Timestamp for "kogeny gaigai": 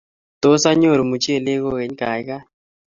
1.63-2.45